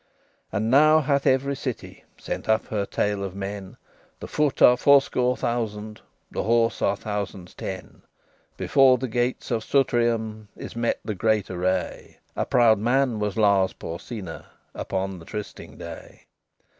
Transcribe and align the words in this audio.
XI 0.49 0.57
And 0.57 0.71
now 0.71 0.99
hath 1.01 1.27
every 1.27 1.55
city 1.55 2.05
Sent 2.17 2.49
up 2.49 2.65
her 2.69 2.87
tale 2.87 3.23
of 3.23 3.35
men; 3.35 3.77
The 4.19 4.27
foot 4.27 4.59
are 4.59 4.75
fourscore 4.75 5.37
thousand, 5.37 6.01
The 6.31 6.41
horse 6.41 6.81
are 6.81 6.95
thousands 6.97 7.53
ten. 7.53 8.01
Before 8.57 8.97
the 8.97 9.07
gates 9.07 9.51
of 9.51 9.63
Sutrium 9.63 10.47
Is 10.57 10.75
met 10.75 11.01
the 11.05 11.13
great 11.13 11.51
array. 11.51 12.17
A 12.35 12.47
proud 12.47 12.79
man 12.79 13.19
was 13.19 13.37
Lars 13.37 13.73
Porsena 13.73 14.45
Upon 14.73 15.19
the 15.19 15.25
trysting 15.25 15.77
day. 15.77 16.23